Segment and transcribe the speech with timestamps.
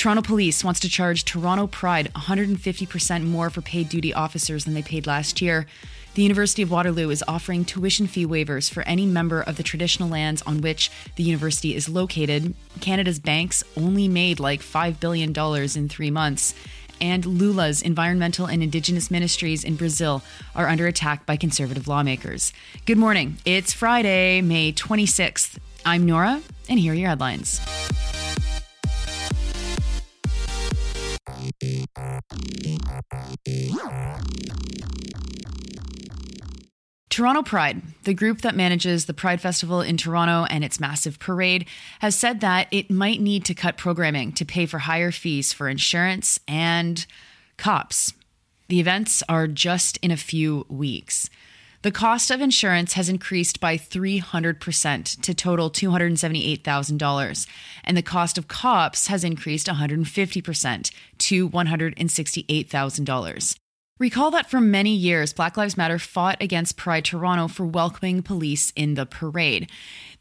[0.00, 4.82] Toronto Police wants to charge Toronto Pride 150% more for paid duty officers than they
[4.82, 5.66] paid last year.
[6.14, 10.08] The University of Waterloo is offering tuition fee waivers for any member of the traditional
[10.08, 12.52] lands on which the university is located.
[12.80, 15.32] Canada's banks only made like $5 billion
[15.76, 16.54] in three months.
[17.00, 20.22] And Lula's environmental and indigenous ministries in Brazil
[20.54, 22.52] are under attack by conservative lawmakers.
[22.86, 23.38] Good morning.
[23.44, 25.58] It's Friday, May 26th.
[25.86, 27.60] I'm Nora, and here are your headlines.
[37.10, 41.66] Toronto Pride, the group that manages the Pride Festival in Toronto and its massive parade,
[41.98, 45.68] has said that it might need to cut programming to pay for higher fees for
[45.68, 47.04] insurance and
[47.56, 48.12] cops.
[48.68, 51.28] The events are just in a few weeks.
[51.82, 57.46] The cost of insurance has increased by 300% to total $278,000,
[57.82, 63.56] and the cost of cops has increased 150% to $168,000.
[64.00, 68.72] Recall that for many years, Black Lives Matter fought against Pride Toronto for welcoming police
[68.74, 69.70] in the parade.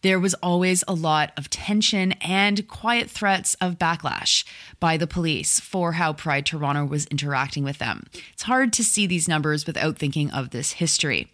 [0.01, 4.43] There was always a lot of tension and quiet threats of backlash
[4.81, 8.07] by the police for how Pride Toronto was interacting with them.
[8.33, 11.31] It's hard to see these numbers without thinking of this history.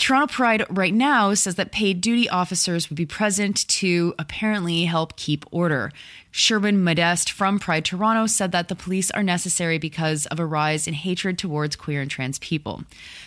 [0.00, 5.14] Toronto Pride right now says that paid duty officers would be present to apparently help
[5.16, 5.92] keep order.
[6.30, 10.88] Sherwin Modeste from Pride Toronto said that the police are necessary because of a rise
[10.88, 12.82] in hatred towards queer and trans people.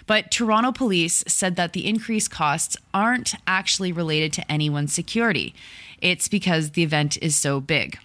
[0.08, 5.54] But Toronto police said that the increased costs aren't actually related to anyone's security.
[6.02, 8.00] It's because the event is so big.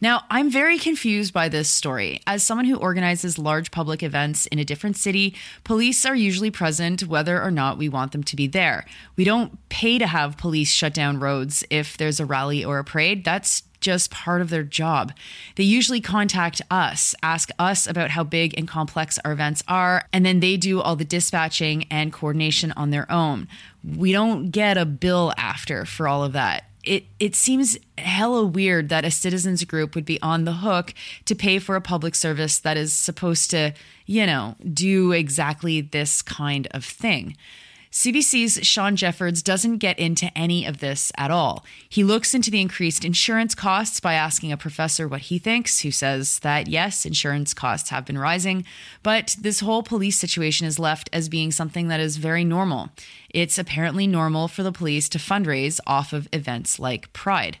[0.00, 2.20] Now, I'm very confused by this story.
[2.26, 7.06] As someone who organizes large public events in a different city, police are usually present
[7.06, 8.86] whether or not we want them to be there.
[9.16, 12.84] We don't pay to have police shut down roads if there's a rally or a
[12.84, 13.24] parade.
[13.24, 15.12] That's just part of their job.
[15.56, 20.24] They usually contact us, ask us about how big and complex our events are, and
[20.24, 23.48] then they do all the dispatching and coordination on their own.
[23.82, 28.88] We don't get a bill after for all of that it it seems hella weird
[28.88, 30.94] that a citizens group would be on the hook
[31.26, 33.72] to pay for a public service that is supposed to,
[34.06, 37.36] you know, do exactly this kind of thing.
[37.92, 41.64] CBC's Shawn Jeffords doesn't get into any of this at all.
[41.88, 45.90] He looks into the increased insurance costs by asking a professor what he thinks, who
[45.90, 48.64] says that yes, insurance costs have been rising,
[49.02, 52.90] but this whole police situation is left as being something that is very normal.
[53.28, 57.58] It's apparently normal for the police to fundraise off of events like Pride.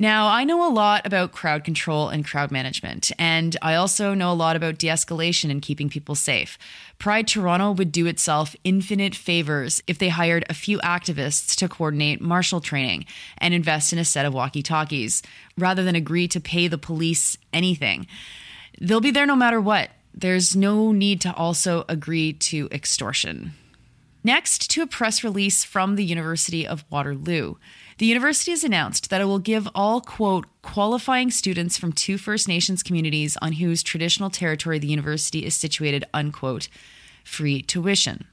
[0.00, 4.30] Now, I know a lot about crowd control and crowd management, and I also know
[4.30, 6.56] a lot about de escalation and keeping people safe.
[7.00, 12.20] Pride Toronto would do itself infinite favors if they hired a few activists to coordinate
[12.20, 13.06] marshal training
[13.38, 15.20] and invest in a set of walkie talkies,
[15.56, 18.06] rather than agree to pay the police anything.
[18.80, 19.90] They'll be there no matter what.
[20.14, 23.54] There's no need to also agree to extortion.
[24.28, 27.54] Next, to a press release from the University of Waterloo.
[27.96, 32.46] The university has announced that it will give all, quote, qualifying students from two First
[32.46, 36.68] Nations communities on whose traditional territory the university is situated, unquote,
[37.24, 38.26] free tuition.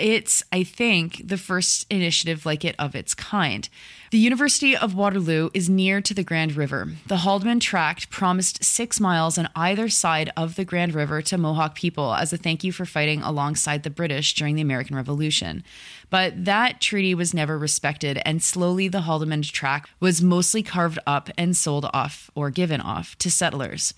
[0.00, 3.68] It's, I think, the first initiative like it of its kind.
[4.10, 6.88] The University of Waterloo is near to the Grand River.
[7.06, 11.74] The Haldimand Tract promised six miles on either side of the Grand River to Mohawk
[11.74, 15.62] people as a thank you for fighting alongside the British during the American Revolution.
[16.08, 21.28] But that treaty was never respected, and slowly the Haldimand Tract was mostly carved up
[21.36, 23.92] and sold off or given off to settlers.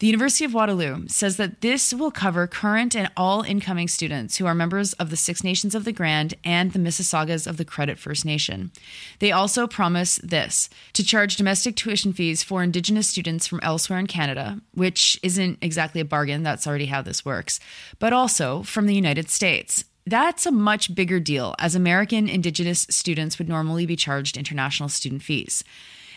[0.00, 4.46] The University of Waterloo says that this will cover current and all incoming students who
[4.46, 7.98] are members of the Six Nations of the Grand and the Mississaugas of the Credit
[7.98, 8.72] First Nation.
[9.18, 14.06] They also promise this to charge domestic tuition fees for Indigenous students from elsewhere in
[14.06, 17.60] Canada, which isn't exactly a bargain, that's already how this works,
[17.98, 19.84] but also from the United States.
[20.06, 25.22] That's a much bigger deal, as American Indigenous students would normally be charged international student
[25.22, 25.62] fees.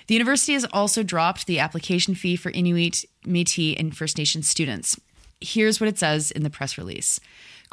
[0.07, 4.99] The university has also dropped the application fee for Inuit, Metis, and First Nations students.
[5.39, 7.19] Here's what it says in the press release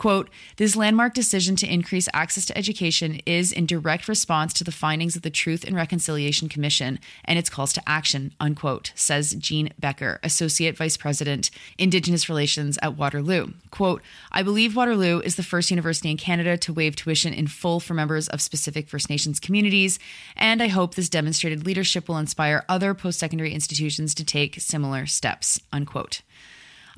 [0.00, 4.72] Quote, this landmark decision to increase access to education is in direct response to the
[4.72, 9.74] findings of the Truth and Reconciliation Commission and its calls to action, unquote, says Jean
[9.78, 13.48] Becker, Associate Vice President, Indigenous Relations at Waterloo.
[13.70, 14.00] Quote,
[14.32, 17.92] I believe Waterloo is the first university in Canada to waive tuition in full for
[17.92, 19.98] members of specific First Nations communities,
[20.34, 25.04] and I hope this demonstrated leadership will inspire other post secondary institutions to take similar
[25.04, 26.22] steps, unquote.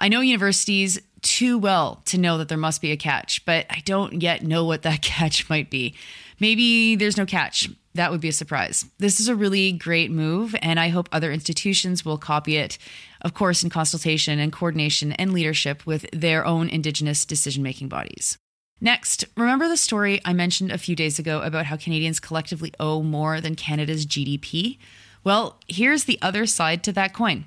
[0.03, 3.83] I know universities too well to know that there must be a catch, but I
[3.85, 5.95] don't yet know what that catch might be.
[6.41, 7.71] Maybe there's no catch.
[7.95, 8.85] That would be a surprise.
[8.99, 12.79] This is a really great move, and I hope other institutions will copy it,
[13.21, 18.37] of course, in consultation and coordination and leadership with their own Indigenous decision making bodies.
[18.81, 23.05] Next, remember the story I mentioned a few days ago about how Canadians collectively owe
[23.05, 24.79] more than Canada's GDP?
[25.23, 27.45] Well, here's the other side to that coin.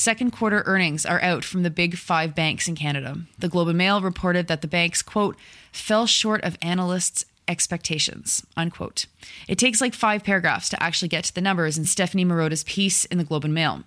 [0.00, 3.18] Second quarter earnings are out from the big five banks in Canada.
[3.38, 5.36] The Globe and Mail reported that the banks, quote,
[5.72, 9.04] fell short of analysts' expectations, unquote.
[9.46, 13.04] It takes like five paragraphs to actually get to the numbers in Stefanie Marotta's piece
[13.04, 13.82] in the Globe and Mail.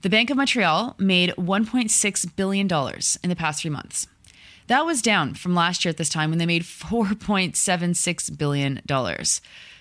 [0.00, 2.66] The Bank of Montreal made $1.6 billion
[3.22, 4.06] in the past three months.
[4.68, 8.80] That was down from last year at this time when they made $4.76 billion.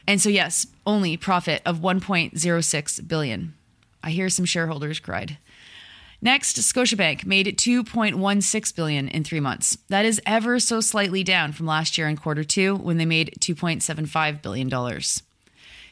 [0.06, 3.54] And so, yes, only profit of 1.06 billion.
[4.04, 5.38] I hear some shareholders cried.
[6.24, 9.78] Next, Scotiabank made 2.16 billion in 3 months.
[9.90, 13.36] That is ever so slightly down from last year in quarter 2 when they made
[13.40, 15.24] 2.75 billion dollars.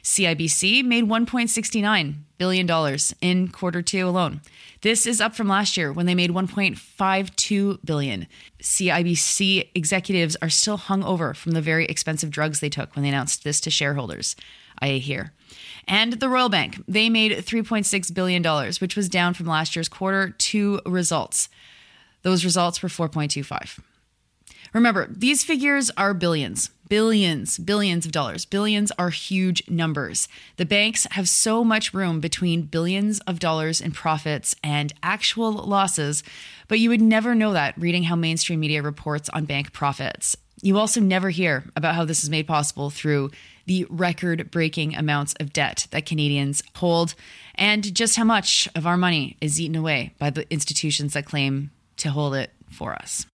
[0.03, 4.41] CIBC made 1.69 billion dollars in quarter 2 alone.
[4.81, 8.27] This is up from last year when they made 1.52 billion.
[8.61, 13.09] CIBC executives are still hung over from the very expensive drugs they took when they
[13.09, 14.35] announced this to shareholders.
[14.81, 15.33] I hear.
[15.87, 18.43] And the Royal Bank, they made $3.6 billion,
[18.79, 21.49] which was down from last year's quarter two results.
[22.21, 23.79] Those results were 4.25.
[24.73, 28.45] Remember, these figures are billions, billions, billions of dollars.
[28.45, 30.27] Billions are huge numbers.
[30.57, 36.23] The banks have so much room between billions of dollars in profits and actual losses,
[36.67, 40.35] but you would never know that reading how mainstream media reports on bank profits.
[40.61, 43.31] You also never hear about how this is made possible through
[43.65, 47.15] the record breaking amounts of debt that Canadians hold
[47.55, 51.71] and just how much of our money is eaten away by the institutions that claim
[51.97, 53.25] to hold it for us.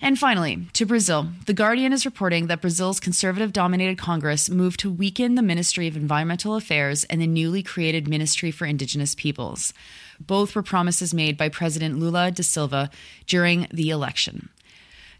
[0.00, 1.28] And finally, to Brazil.
[1.46, 5.96] The Guardian is reporting that Brazil's conservative dominated Congress moved to weaken the Ministry of
[5.96, 9.72] Environmental Affairs and the newly created Ministry for Indigenous Peoples.
[10.20, 12.90] Both were promises made by President Lula da Silva
[13.26, 14.50] during the election.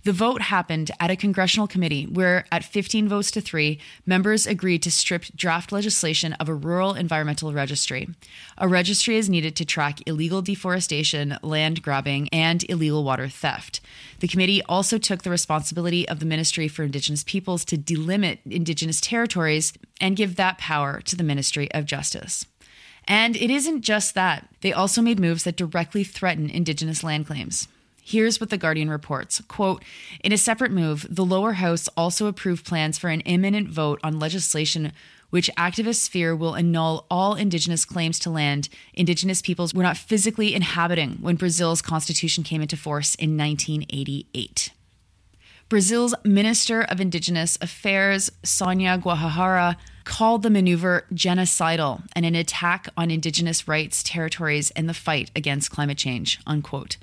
[0.05, 4.83] The vote happened at a congressional committee where, at 15 votes to three, members agreed
[4.85, 8.09] to strip draft legislation of a rural environmental registry.
[8.57, 13.81] A registry is needed to track illegal deforestation, land grabbing, and illegal water theft.
[14.21, 19.01] The committee also took the responsibility of the Ministry for Indigenous Peoples to delimit Indigenous
[19.01, 22.47] territories and give that power to the Ministry of Justice.
[23.09, 27.67] And it isn't just that, they also made moves that directly threaten Indigenous land claims.
[28.09, 29.43] Here's what the Guardian reports.
[29.49, 29.85] Quote,
[30.25, 34.19] in a separate move, the lower house also approved plans for an imminent vote on
[34.19, 34.93] legislation
[35.29, 40.55] which activists fear will annul all indigenous claims to land indigenous peoples were not physically
[40.55, 44.71] inhabiting when Brazil's constitution came into force in 1988.
[45.69, 53.11] Brazil's Minister of Indigenous Affairs, Sonia Guajajara, called the maneuver genocidal and an attack on
[53.11, 56.97] indigenous rights, territories, and the fight against climate change, unquote.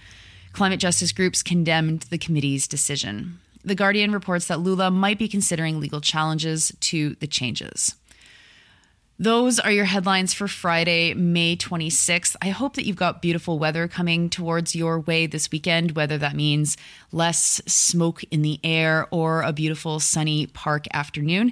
[0.56, 3.40] Climate justice groups condemned the committee's decision.
[3.66, 7.96] The Guardian reports that Lula might be considering legal challenges to the changes.
[9.20, 12.38] Those are your headlines for Friday, May 26th.
[12.42, 16.38] I hope that you've got beautiful weather coming towards your way this weekend, whether that
[16.38, 16.78] means
[17.12, 21.52] less smoke in the air or a beautiful sunny park afternoon.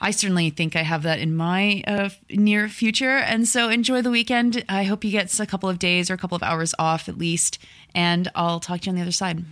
[0.00, 3.16] I certainly think I have that in my uh, near future.
[3.16, 4.64] And so enjoy the weekend.
[4.68, 7.18] I hope you get a couple of days or a couple of hours off at
[7.18, 7.58] least.
[7.94, 9.44] And I'll talk to you on the other side.